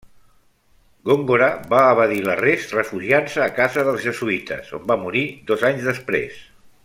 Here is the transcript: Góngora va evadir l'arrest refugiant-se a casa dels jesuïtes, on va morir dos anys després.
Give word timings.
Góngora 1.09 1.49
va 1.73 1.81
evadir 1.89 2.17
l'arrest 2.29 2.73
refugiant-se 2.77 3.45
a 3.47 3.53
casa 3.61 3.87
dels 3.89 4.07
jesuïtes, 4.09 4.75
on 4.79 4.89
va 4.93 4.99
morir 5.03 5.25
dos 5.53 5.69
anys 5.71 5.89
després. 5.93 6.43